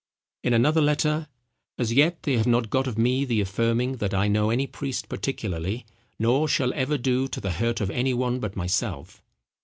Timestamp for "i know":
4.15-4.49